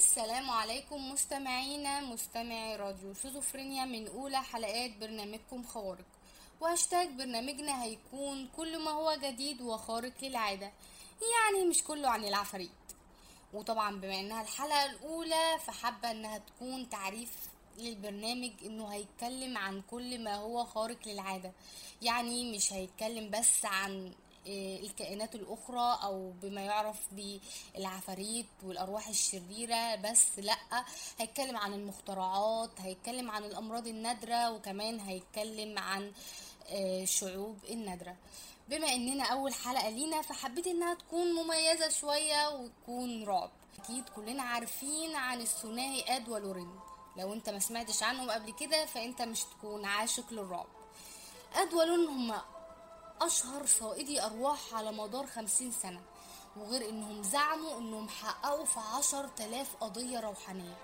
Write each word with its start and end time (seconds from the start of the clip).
السلام 0.00 0.50
عليكم 0.50 1.12
مستمعينا 1.12 2.00
مستمعي 2.00 2.76
راديو 2.76 3.14
شيزوفرينيا 3.14 3.84
من 3.84 4.08
أولى 4.08 4.42
حلقات 4.42 4.96
برنامجكم 5.00 5.62
خوارق 5.64 6.04
وهاشتاج 6.60 7.08
برنامجنا 7.08 7.82
هيكون 7.84 8.48
كل 8.56 8.78
ما 8.84 8.90
هو 8.90 9.14
جديد 9.22 9.60
وخارق 9.62 10.12
للعادة. 10.22 10.72
يعني 11.20 11.64
مش 11.68 11.84
كله 11.84 12.08
عن 12.08 12.24
العفاريت. 12.24 12.70
وطبعا 13.54 14.00
بما 14.00 14.20
إنها 14.20 14.42
الحلقة 14.42 14.84
الأولى 14.86 15.58
فحابة 15.66 16.10
إنها 16.10 16.38
تكون 16.38 16.88
تعريف 16.88 17.30
للبرنامج 17.78 18.52
إنه 18.64 18.88
هيتكلم 18.88 19.58
عن 19.58 19.82
كل 19.90 20.24
ما 20.24 20.34
هو 20.34 20.64
خارق 20.64 21.08
للعادة. 21.08 21.52
يعني 22.02 22.52
مش 22.56 22.72
هيتكلم 22.72 23.30
بس 23.30 23.64
عن 23.64 24.12
الكائنات 24.46 25.34
الأخرى 25.34 25.98
أو 26.02 26.32
بما 26.42 26.60
يعرف 26.60 26.96
بالعفاريت 27.12 28.46
والأرواح 28.62 29.08
الشريرة 29.08 29.94
بس 29.94 30.26
لأ 30.38 30.56
هيتكلم 31.18 31.56
عن 31.56 31.72
المخترعات 31.74 32.70
هيتكلم 32.78 33.30
عن 33.30 33.44
الأمراض 33.44 33.86
النادرة 33.86 34.50
وكمان 34.50 35.00
هيتكلم 35.00 35.78
عن 35.78 36.12
آه، 36.68 37.02
الشعوب 37.02 37.58
النادرة. 37.70 38.16
بما 38.68 38.94
إننا 38.94 39.24
أول 39.24 39.54
حلقة 39.54 39.88
لينا 39.88 40.22
فحبيت 40.22 40.66
إنها 40.66 40.94
تكون 40.94 41.32
مميزة 41.32 41.88
شوية 41.88 42.48
وتكون 42.48 43.24
رعب. 43.24 43.50
أكيد 43.78 44.04
كلنا 44.08 44.42
عارفين 44.42 45.16
عن 45.16 45.40
الثنائي 45.40 46.16
اد 46.16 46.28
ولورين 46.28 46.70
لو 47.16 47.32
أنت 47.32 47.48
ما 47.50 47.58
سمعتش 47.58 48.02
عنهم 48.02 48.30
قبل 48.30 48.52
كده 48.52 48.86
فأنت 48.86 49.22
مش 49.22 49.44
تكون 49.44 49.84
عاشق 49.84 50.32
للرعب. 50.32 50.66
اد 51.54 51.74
ولورين 51.74 52.08
هما 52.08 52.44
أشهر 53.22 53.66
صائدي 53.66 54.22
أرواح 54.22 54.58
على 54.74 54.92
مدار 54.92 55.26
خمسين 55.26 55.72
سنة 55.72 56.00
وغير 56.56 56.88
إنهم 56.88 57.22
زعموا 57.22 57.78
إنهم 57.78 58.08
حققوا 58.08 58.64
في 58.64 58.80
عشر 58.80 59.28
تلاف 59.28 59.76
قضية 59.80 60.20
روحانية. 60.20 60.76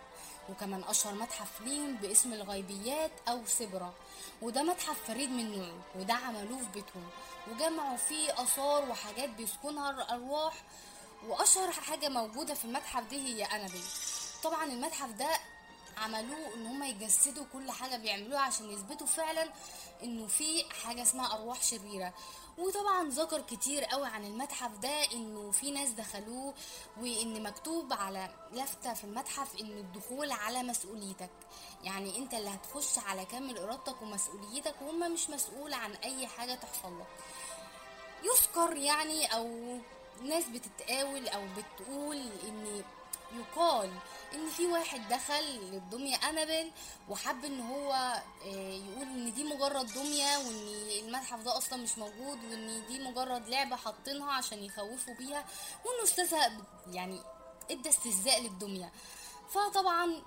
وكمان 0.51 0.85
أشهر 0.85 1.15
متحف 1.15 1.61
ليهم 1.61 1.97
باسم 1.97 2.33
الغيبيات 2.33 3.11
أو 3.29 3.47
سبرة 3.47 3.95
وده 4.43 4.63
متحف 4.63 5.07
فريد 5.07 5.31
من 5.31 5.59
نوعه 5.59 5.79
وده 5.97 6.15
عملوه 6.15 6.59
في 6.59 6.69
بيتهم. 6.75 7.09
وجمعوا 7.51 7.97
فيه 7.97 8.43
آثار 8.43 8.91
وحاجات 8.91 9.31
بيسكنها 9.31 9.91
الأرواح. 9.91 10.63
وأشهر 11.29 11.73
حاجة 11.73 12.09
موجودة 12.09 12.55
في 12.55 12.65
المتحف 12.65 13.03
دي 13.09 13.17
هي 13.17 13.45
أنابيل. 13.45 13.85
طبعا 14.43 14.65
المتحف 14.65 15.11
ده 15.11 15.29
عملوه 15.97 16.55
إن 16.55 16.67
هم 16.67 16.83
يجسدوا 16.83 17.45
كل 17.53 17.71
حاجة 17.71 17.97
بيعملوها 17.97 18.41
عشان 18.41 18.71
يثبتوا 18.71 19.07
فعلا 19.07 19.53
إنه 20.03 20.27
في 20.27 20.65
حاجة 20.85 21.03
اسمها 21.03 21.35
أرواح 21.35 21.63
شريرة. 21.63 22.15
وطبعا 22.59 23.09
ذكر 23.11 23.41
كتير 23.41 23.85
قوي 23.85 24.07
عن 24.07 24.25
المتحف 24.25 24.79
ده 24.79 25.13
إنه 25.13 25.51
في 25.51 25.71
ناس 25.71 25.91
دخلوه 25.91 26.55
وإن 27.01 27.43
مكتوب 27.43 27.93
على 27.93 28.29
لفتة 28.53 28.95
في 28.95 29.05
المتحف 29.05 29.61
إن 29.61 29.71
الدخول 29.79 30.33
على 30.33 30.63
مسؤوليتك. 30.63 31.31
يعني 31.85 32.19
أنت 32.19 32.35
اللي 32.35 32.51
هتخش 32.51 32.99
على 32.99 33.25
كامل 33.25 33.59
إرادتك 33.59 34.03
ومسؤوليتك 34.03 34.75
وهم 34.83 35.13
مش 35.13 35.31
مسؤول 35.31 35.75
عن 35.75 35.93
أي 35.93 36.27
حاجة 36.27 36.55
تحصل 36.55 37.01
لك. 37.01 37.07
يذكر 38.25 38.77
يعني 38.77 39.27
أو 39.27 39.79
ناس 40.23 40.45
بتتقاول 40.45 41.29
أو 41.29 41.43
بتقول 41.57 42.17
إن 42.49 42.85
يقال 43.35 43.93
إن 44.35 44.49
في 44.49 44.67
واحد 44.67 45.09
دخل 45.09 45.45
للدمية 45.45 46.17
انابل 46.17 46.73
وحب 47.09 47.45
إن 47.45 47.61
هو 47.61 47.93
آه، 48.47 48.73
يقول 48.75 49.03
إن 49.03 49.35
دي 49.35 49.45
مجرد 49.45 49.87
دمية 49.93 50.37
وإن 50.39 50.89
المتحف 51.05 51.41
ده 51.41 51.57
أصلا 51.59 51.83
مش 51.83 51.99
موجود 51.99 52.45
وإن 52.45 52.87
دي 52.87 52.99
مجرد 52.99 53.49
لعبة 53.49 53.77
حاطينها 53.77 54.33
عشان 54.33 54.65
يخوفوا 54.65 55.15
بيها 55.15 55.45
وإنه 55.85 56.05
استهزأ 56.05 56.49
ب- 56.49 56.65
يعني 56.95 57.21
إدى 57.71 57.89
استهزاء 57.89 58.43
للدمية. 58.43 58.93
فطبعا 59.51 60.23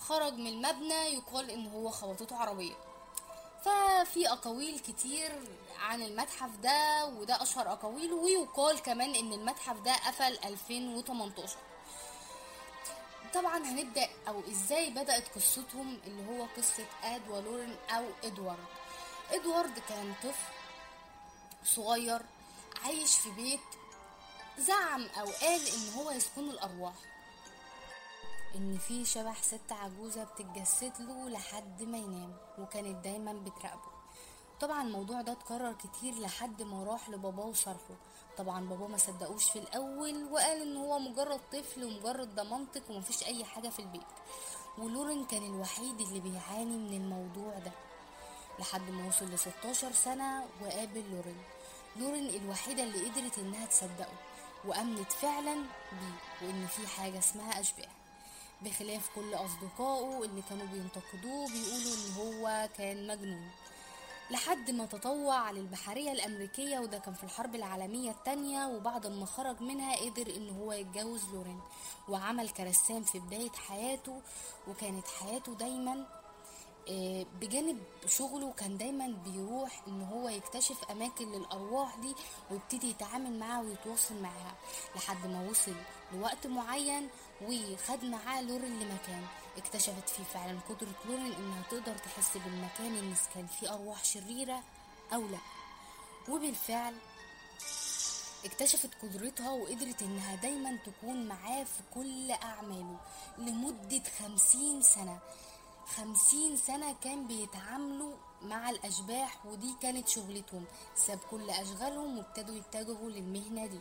خرج 0.00 0.32
من 0.32 0.46
المبنى 0.46 0.94
يقال 1.14 1.50
إن 1.50 1.66
هو 1.66 1.90
خبطته 1.90 2.36
عربية. 2.36 2.74
ففي 3.64 4.28
أقاويل 4.32 4.78
كتير 4.78 5.48
عن 5.78 6.02
المتحف 6.02 6.50
ده 6.56 7.06
وده 7.06 7.42
أشهر 7.42 7.72
اقاويله 7.72 8.16
ويقال 8.16 8.82
كمان 8.82 9.14
إن 9.14 9.32
المتحف 9.32 9.76
ده 9.80 9.92
قفل 9.94 10.38
2018 10.44 11.56
طبعا 13.34 13.58
هنبدأ 13.58 14.08
أو 14.28 14.40
إزاي 14.50 14.90
بدأت 14.90 15.28
قصتهم 15.34 15.98
اللي 16.06 16.28
هو 16.28 16.46
قصة 16.56 16.84
آد 17.02 17.28
ولورين 17.28 17.76
أو 17.90 18.04
إدوارد. 18.24 18.64
إدوارد 19.30 19.78
كان 19.88 20.14
طفل 20.22 20.52
صغير 21.64 22.22
عايش 22.84 23.14
في 23.16 23.30
بيت 23.30 23.60
زعم 24.58 25.02
أو 25.20 25.24
قال 25.26 25.60
إن 25.68 25.92
هو 25.96 26.10
يسكن 26.10 26.50
الأرواح 26.50 26.94
إن 28.54 28.78
في 28.78 29.04
شبح 29.04 29.42
ست 29.42 29.72
عجوزة 29.72 30.24
بتتجسد 30.24 30.92
له 31.00 31.28
لحد 31.28 31.82
ما 31.82 31.98
ينام 31.98 32.36
وكانت 32.58 33.04
دايما 33.04 33.32
بتراقبه. 33.32 33.93
طبعا 34.60 34.82
الموضوع 34.82 35.20
ده 35.22 35.32
اتكرر 35.32 35.72
كتير 35.72 36.14
لحد 36.14 36.62
ما 36.62 36.84
راح 36.84 37.08
لباباه 37.10 37.46
وصرحه 37.46 37.94
طبعا 38.38 38.68
باباه 38.68 38.86
ما 38.86 38.96
صدقوش 38.96 39.50
في 39.50 39.58
الأول 39.58 40.24
وقال 40.32 40.62
إن 40.62 40.76
هو 40.76 40.98
مجرد 40.98 41.40
طفل 41.52 41.84
ومجرد 41.84 42.34
ده 42.34 42.44
منطق 42.44 42.90
ومفيش 42.90 43.22
أي 43.22 43.44
حاجة 43.44 43.68
في 43.68 43.78
البيت. 43.78 44.02
ولورين 44.78 45.24
كان 45.24 45.42
الوحيد 45.42 46.00
اللي 46.00 46.20
بيعاني 46.20 46.76
من 46.76 46.94
الموضوع 46.94 47.58
ده 47.58 47.72
لحد 48.58 48.90
ما 48.90 49.08
وصل 49.08 49.24
ل 49.30 49.38
16 49.38 49.92
سنة 49.92 50.44
وقابل 50.62 51.04
لورين 51.10 51.42
لورين 51.96 52.28
الوحيدة 52.42 52.82
اللي 52.82 53.10
قدرت 53.10 53.38
إنها 53.38 53.66
تصدقه 53.66 54.12
وأمنت 54.64 55.12
فعلا 55.12 55.54
بيه 55.92 56.46
وإن 56.46 56.66
في 56.66 56.86
حاجة 56.86 57.18
اسمها 57.18 57.60
أشباح. 57.60 57.88
بخلاف 58.62 59.10
كل 59.14 59.34
أصدقائه 59.34 60.24
اللي 60.24 60.42
كانوا 60.50 60.66
بينتقدوه 60.66 61.46
بيقولوا 61.48 61.94
إن 61.94 62.12
هو 62.18 62.68
كان 62.78 63.06
مجنون. 63.06 63.50
لحد 64.30 64.70
ما 64.70 64.86
تطوع 64.86 65.50
للبحرية 65.50 66.12
الأمريكية 66.12 66.78
وده 66.78 66.98
كان 66.98 67.14
في 67.14 67.24
الحرب 67.24 67.54
العالمية 67.54 68.10
التانية 68.10 68.66
وبعد 68.66 69.06
ما 69.06 69.26
خرج 69.26 69.60
منها 69.62 69.96
قدر 69.96 70.36
إن 70.36 70.50
هو 70.50 70.72
يتجوز 70.72 71.24
لورين 71.32 71.60
وعمل 72.08 72.48
كرسام 72.48 73.02
في 73.02 73.18
بداية 73.18 73.50
حياته 73.50 74.20
وكانت 74.68 75.06
حياته 75.08 75.54
دايما 75.54 76.06
بجانب 77.40 77.78
شغله 78.06 78.52
كان 78.52 78.76
دايما 78.78 79.06
بيروح 79.24 79.82
إن 79.88 80.02
هو 80.02 80.28
يكتشف 80.28 80.84
أماكن 80.90 81.32
للأرواح 81.32 81.96
دي 81.96 82.14
ويبتدي 82.50 82.90
يتعامل 82.90 83.38
معاها 83.38 83.60
ويتواصل 83.62 84.14
معاها 84.22 84.54
لحد 84.96 85.26
ما 85.26 85.48
وصل 85.50 85.74
لوقت 86.12 86.46
معين 86.46 87.08
وخد 87.42 88.04
معاه 88.04 88.42
لورين 88.42 88.80
لمكان 88.80 89.26
اكتشفت 89.56 90.08
فيه 90.08 90.24
فعلا 90.24 90.58
قدرة 90.68 90.88
لورين 91.06 91.32
إنها 91.32 91.62
تقدر 91.70 91.98
تحس 91.98 92.36
بالمكان 92.36 92.96
ان 92.96 93.14
كان 93.34 93.46
فيه 93.46 93.74
أرواح 93.74 94.04
شريرة 94.04 94.62
أو 95.12 95.20
لأ. 95.28 95.38
وبالفعل 96.28 96.94
اكتشفت 98.44 98.90
قدرتها 99.02 99.50
وقدرت 99.50 100.02
إنها 100.02 100.34
دايما 100.34 100.78
تكون 100.86 101.26
معاه 101.26 101.64
في 101.64 101.82
كل 101.94 102.30
أعماله 102.30 102.96
لمدة 103.38 104.02
خمسين 104.18 104.82
سنة. 104.82 105.18
خمسين 105.86 106.56
سنة 106.56 106.94
كان 107.04 107.26
بيتعاملوا 107.26 108.14
مع 108.42 108.70
الأشباح 108.70 109.46
ودي 109.46 109.74
كانت 109.82 110.08
شغلتهم. 110.08 110.64
ساب 110.96 111.18
كل 111.30 111.50
أشغالهم 111.50 112.18
وابتدوا 112.18 112.54
يتجهوا 112.56 113.10
للمهنة 113.10 113.66
دي. 113.66 113.80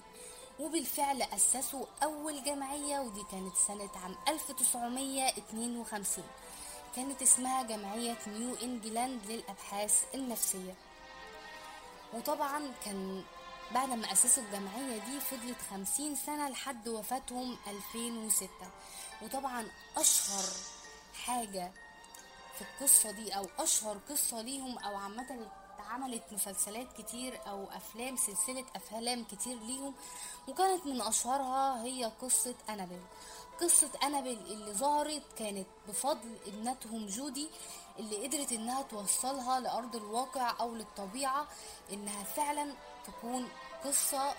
وبالفعل 0.59 1.21
أسسوا 1.21 1.85
أول 2.03 2.43
جمعية 2.43 2.99
ودي 2.99 3.23
كانت 3.31 3.55
سنة 3.67 3.89
عام 3.95 4.15
1952 4.27 6.23
كانت 6.95 7.21
اسمها 7.21 7.63
جمعية 7.63 8.17
نيو 8.27 8.55
إنجلاند 8.55 9.25
للأبحاث 9.25 10.03
النفسية. 10.15 10.75
وطبعا 12.13 12.71
كان 12.85 13.23
بعد 13.71 13.89
ما 13.89 14.11
أسسوا 14.11 14.43
الجمعية 14.43 14.97
دي 14.97 15.19
فضلت 15.19 15.57
خمسين 15.71 16.15
سنة 16.15 16.49
لحد 16.49 16.87
وفاتهم 16.87 17.57
2006 17.67 18.49
وطبعا 19.21 19.67
أشهر 19.97 20.43
حاجة 21.25 21.71
في 22.55 22.61
القصة 22.61 23.11
دي 23.11 23.31
أو 23.37 23.45
أشهر 23.59 23.97
قصة 24.09 24.41
ليهم 24.41 24.77
أو 24.79 24.95
عامة 24.95 25.47
اتعملت 25.79 26.23
مسلسلات 26.31 26.93
كتير 26.93 27.39
أو 27.47 27.67
أفلام 27.71 28.15
سلسلة 28.17 28.65
أفلام 28.75 29.23
كتير 29.23 29.59
ليهم. 29.59 29.93
وكانت 30.47 30.85
من 30.85 31.01
أشهرها 31.01 31.83
هي 31.83 32.05
قصة 32.21 32.55
أنابل 32.69 32.99
قصة 33.61 33.89
أنابل 34.03 34.37
اللي 34.37 34.73
ظهرت 34.73 35.23
كانت 35.39 35.67
بفضل 35.87 36.37
ابنتهم 36.47 37.07
جودي 37.07 37.49
اللي 37.99 38.27
قدرت 38.27 38.51
إنها 38.51 38.81
توصلها 38.81 39.59
لأرض 39.59 39.95
الواقع 39.95 40.59
أو 40.59 40.75
للطبيعة 40.75 41.47
إنها 41.93 42.23
فعلا 42.23 42.73
تكون 43.07 43.47
قصة 43.83 44.35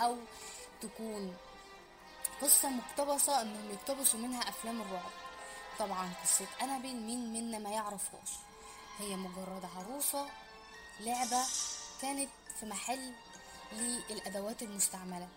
أو 0.00 0.16
تكون 0.80 1.36
قصة 2.42 2.68
مقتبسة 2.68 3.42
إنهم 3.42 3.70
يقتبسوا 3.70 4.20
منها 4.20 4.48
أفلام 4.48 4.80
الرعب. 4.80 5.27
طبعا 5.78 6.12
قصة 6.22 6.46
أنابل 6.62 6.94
مين 6.94 7.32
منا 7.32 7.58
ما 7.58 7.70
يعرفهاش. 7.70 8.30
هي 8.98 9.16
مجرد 9.16 9.68
عروسة 9.76 10.26
لعبة 11.00 11.42
كانت 12.02 12.30
في 12.60 12.66
محل 12.66 13.12
للأدوات 13.72 14.62
المستعملة. 14.62 15.28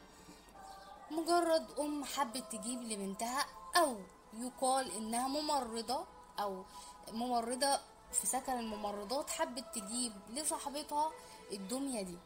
مجرد 1.11 1.79
أم 1.79 2.05
حبت 2.05 2.43
تجيب 2.51 2.81
لبنتها 2.83 3.45
أو 3.77 3.97
يقال 4.33 4.91
إنها 4.91 5.27
ممرضة 5.27 6.05
أو 6.39 6.63
ممرضة 7.11 7.79
في 8.11 8.27
سكن 8.27 8.53
الممرضات 8.59 9.29
حبت 9.29 9.65
تجيب 9.75 10.13
لصاحبتها 10.29 11.11
الدمية 11.51 12.01
دي. 12.01 12.17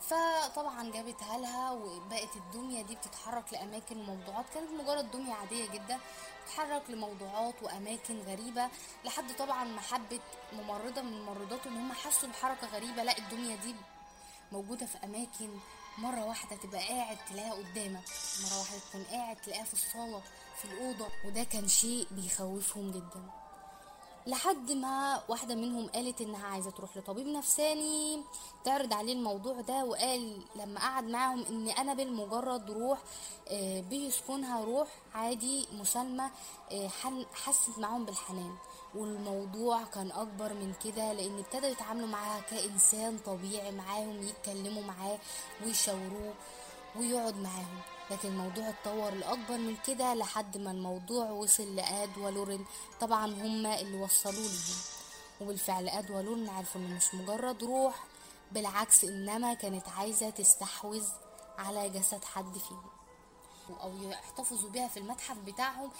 فطبعا 0.00 0.90
جابتها 0.92 1.38
لها 1.38 1.70
وبقت 1.70 2.36
الدمية 2.36 2.82
دي 2.82 2.94
بتتحرك 2.96 3.52
لأماكن 3.52 3.96
وموضوعات 4.00 4.44
كانت 4.54 4.70
مجرد 4.70 5.10
دمية 5.10 5.32
عادية 5.32 5.66
جدا 5.66 5.98
بتتحرك 6.44 6.82
لموضوعات 6.90 7.54
وأماكن 7.62 8.20
غريبة 8.20 8.68
لحد 9.04 9.36
طبعا 9.36 9.64
ما 9.64 9.80
حبت 9.80 10.20
ممرضة 10.52 11.02
من 11.02 11.12
الممرضات 11.12 11.66
إن 11.66 11.76
هم 11.76 11.92
حسوا 11.92 12.28
بحركة 12.28 12.66
غريبة. 12.66 13.02
لا 13.02 13.18
الدمية 13.18 13.56
دي 13.56 13.74
موجودة 14.52 14.86
في 14.86 14.98
أماكن 15.04 15.58
مرة 15.98 16.24
واحدة 16.24 16.56
تبقى 16.56 16.88
قاعد 16.88 17.16
تلاقيها 17.30 17.54
قدامك 17.54 18.04
مرة 18.44 18.58
واحدة 18.58 18.78
تكون 18.88 19.04
قاعد 19.04 19.36
تلاقيها 19.36 19.64
في 19.64 19.74
الصالة 19.74 20.22
في 20.58 20.64
الأوضة. 20.64 21.08
وده 21.24 21.44
كان 21.44 21.68
شيء 21.68 22.06
بيخوفهم 22.10 22.90
جدا. 22.90 23.39
لحد 24.26 24.72
ما 24.72 25.22
واحدة 25.28 25.54
منهم 25.54 25.86
قالت 25.88 26.20
إنها 26.20 26.46
عايزة 26.46 26.70
تروح 26.70 26.96
لطبيب 26.96 27.26
نفساني 27.26 28.22
تعرض 28.64 28.92
عليه 28.92 29.12
الموضوع 29.12 29.60
ده 29.60 29.84
وقال 29.84 30.42
لما 30.56 30.80
قعد 30.80 31.04
معاهم 31.04 31.44
إن 31.50 31.68
أنا 31.68 31.94
بالمجرد 31.94 32.70
روح 32.70 32.98
آه، 33.48 33.80
بيسكنها 33.80 34.64
روح 34.64 34.88
عادي 35.14 35.66
مسالمة 35.72 36.30
آه، 36.72 36.88
حست 37.34 37.78
معاهم 37.78 38.04
بالحنان. 38.04 38.54
والموضوع 38.94 39.82
كان 39.84 40.10
أكبر 40.10 40.52
من 40.52 40.72
كده 40.84 41.12
لأن 41.12 41.38
ابتدوا 41.38 41.68
يتعاملوا 41.68 42.08
معاها 42.08 42.40
كإنسان 42.40 43.18
طبيعي 43.26 43.70
معاهم 43.72 44.22
يتكلموا 44.22 44.82
معاه 44.82 45.18
ويشاوروه. 45.64 46.34
ويقعد 46.96 47.36
معاهم. 47.36 47.80
لكن 48.10 48.28
الموضوع 48.28 48.68
اتطور 48.68 49.10
لأكبر 49.10 49.58
من 49.58 49.76
كده 49.86 50.14
لحد 50.14 50.58
ما 50.58 50.70
الموضوع 50.70 51.30
وصل 51.30 51.76
لآد 51.76 52.18
ولورين 52.18 52.64
طبعا 53.00 53.26
هما 53.26 53.80
اللي 53.80 54.00
وصلوا 54.02 54.32
لهم 54.34 54.76
وبالفعل 55.40 55.88
آد 55.88 56.10
ولورين 56.10 56.48
عرفوا 56.48 56.80
إنه 56.80 56.96
مش 56.96 57.14
مجرد 57.14 57.64
روح 57.64 58.04
بالعكس 58.52 59.04
إنما 59.04 59.54
كانت 59.54 59.88
عايزة 59.88 60.30
تستحوذ 60.30 61.04
على 61.58 61.88
جسد 61.88 62.24
حد 62.24 62.58
فيهم. 62.58 62.82
أو 63.80 64.02
يحتفظوا 64.02 64.70
بيها 64.70 64.88
في 64.88 64.96
المتحف 64.96 65.36
بتاعهم. 65.38 65.90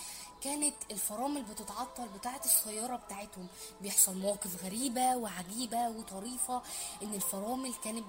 كانت 0.40 0.75
الفرامل 0.90 1.42
بتتعطل 1.42 2.08
بتاعه 2.08 2.40
السيارة 2.44 2.96
بتاعتهم. 2.96 3.46
بيحصل 3.81 4.19
مواقف 4.19 4.64
غريبة 4.64 5.16
وعجيبة 5.16 5.88
وطريفة 5.88 6.62
إن 7.02 7.14
الفرامل 7.14 7.75
كانت 7.84 8.04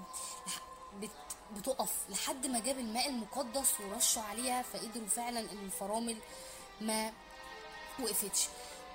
بت 1.01 1.09
بتقف 1.55 1.91
لحد 2.09 2.47
ما 2.47 2.59
جاب 2.59 2.79
الماء 2.79 3.09
المقدس 3.09 3.67
ورشوا 3.79 4.21
عليها 4.21 4.61
فقدروا 4.61 5.07
فعلا 5.07 5.39
إن 5.39 5.57
الفرامل 5.65 6.17
ما 6.81 7.11
وقفتش. 7.99 8.47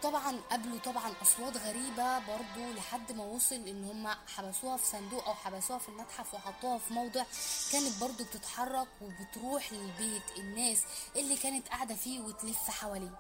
طبعا 0.03 0.41
قابلوا 0.51 0.79
طبعا 0.79 1.13
أصوات 1.23 1.57
غريبة 1.57 2.19
برضو 2.19 2.73
لحد 2.77 3.13
ما 3.13 3.25
وصل 3.25 3.55
إن 3.55 3.85
هم 3.85 4.09
حبسوها 4.37 4.77
في 4.77 4.87
صندوق 4.87 5.27
أو 5.29 5.35
حبسوها 5.35 5.79
في 5.79 5.89
المتحف 5.89 6.35
وحطوها 6.35 6.79
في 6.79 6.93
موضع 6.95 7.25
كانت 7.73 8.01
برضو 8.01 8.25
بتتحرك 8.25 8.89
وبتروح 9.03 9.73
للبيت. 9.73 10.23
الناس 10.39 10.79
اللي 11.17 11.37
كانت 11.37 11.69
قاعدة 11.69 11.95
فيه 11.95 12.21
وتلف 12.21 12.71
حواليه. 12.71 13.19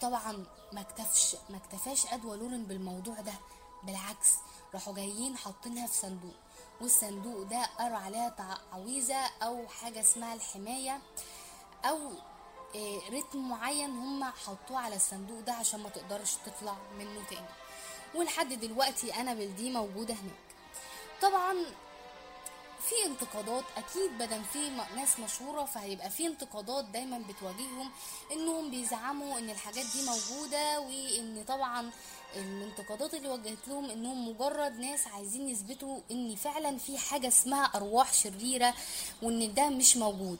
طبعا 0.00 0.46
ما 0.72 0.80
اكتفش 0.80 1.36
ما 1.50 1.56
اكتفاش 1.56 2.06
أدوى 2.06 2.36
لورن 2.36 2.64
بالموضوع 2.64 3.20
ده. 3.20 3.34
بالعكس 3.82 4.28
راحوا 4.74 4.94
جايين 4.94 5.36
حاطينها 5.36 5.86
في 5.86 5.94
صندوق. 5.94 6.34
والصندوق 6.80 7.42
ده 7.42 7.62
قروا 7.78 7.98
عليها 7.98 8.28
تعويذة 8.28 9.26
أو 9.42 9.68
حاجة 9.68 10.00
اسمها 10.00 10.34
الحماية 10.34 10.98
أو 11.84 11.98
إيه، 12.74 13.10
رتم 13.10 13.48
معين 13.48 13.90
هم 13.90 14.24
حطوه 14.24 14.78
على 14.78 14.96
الصندوق 14.96 15.40
ده 15.40 15.52
عشان 15.52 15.80
ما 15.80 15.88
تقدرش 15.88 16.34
تطلع 16.34 16.76
منه 16.98 17.24
تاني. 17.30 17.46
ولحد 18.14 18.48
دلوقتي 18.52 19.20
انابل 19.20 19.54
دي 19.56 19.70
موجودة 19.70 20.14
هناك. 20.14 20.46
طبعا 21.22 21.54
في 22.88 23.06
انتقادات 23.10 23.64
أكيد 23.76 24.10
بدل 24.18 24.44
في 24.52 24.70
ناس 24.96 25.20
مشهورة 25.20 25.64
فهيبقى 25.64 26.10
في 26.10 26.26
انتقادات 26.26 26.84
دايما 26.84 27.18
بتواجههم 27.18 27.90
إنهم 28.32 28.70
بيزعموا 28.70 29.38
إن 29.38 29.50
الحاجات 29.50 29.84
دي 29.94 30.02
موجودة 30.06 30.80
وإن 30.80 31.44
طبعا 31.48 31.90
الانتقادات 32.36 33.14
اللي 33.14 33.28
وجهت 33.28 33.68
لهم 33.68 33.90
إنهم 33.90 34.28
مجرد 34.28 34.72
ناس 34.78 35.06
عايزين 35.06 35.48
يثبتوا 35.48 36.00
إن 36.10 36.34
فعلا 36.36 36.78
في 36.78 36.98
حاجة 36.98 37.28
اسمها 37.28 37.64
أرواح 37.64 38.12
شريرة 38.14 38.74
وإن 39.22 39.54
ده 39.54 39.68
مش 39.68 39.96
موجود. 39.96 40.38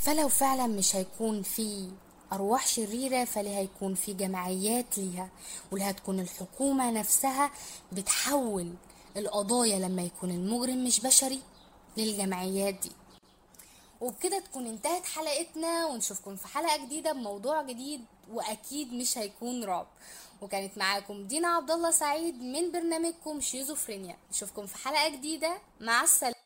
فلو 0.00 0.28
فعلا 0.28 0.66
مش 0.66 0.96
هيكون 0.96 1.42
في 1.42 1.90
أرواح 2.32 2.66
شريرة 2.66 3.24
فلي 3.24 3.56
هيكون 3.56 3.94
في 3.94 4.12
جمعيات 4.14 4.98
ليها 4.98 5.28
واللي 5.72 5.90
هتكون 5.90 6.20
الحكومة 6.20 6.90
نفسها 6.90 7.50
بتحول 7.92 8.72
القضايا 9.16 9.78
لما 9.78 10.02
يكون 10.02 10.30
المجرم 10.30 10.84
مش 10.84 11.00
بشري 11.00 11.40
للجمعيات 11.96 12.74
دي. 12.74 12.92
وبكده 14.00 14.38
تكون 14.38 14.66
انتهت 14.66 15.04
حلقتنا 15.04 15.86
ونشوفكم 15.86 16.36
في 16.36 16.48
حلقة 16.48 16.84
جديدة 16.84 17.12
بموضوع 17.12 17.62
جديد 17.62 18.04
وأكيد 18.32 18.92
مش 18.92 19.18
هيكون 19.18 19.64
رعب. 19.64 19.86
وكانت 20.42 20.78
معاكم 20.78 21.26
دينا 21.26 21.48
عبد 21.48 21.70
الله 21.70 21.90
سعيد 21.90 22.42
من 22.42 22.72
برنامجكم 22.72 23.40
شيزوفرينيا. 23.40 24.16
نشوفكم 24.30 24.66
في 24.66 24.78
حلقة 24.78 25.08
جديدة. 25.08 25.58
مع 25.80 26.02
السلامة. 26.02 26.39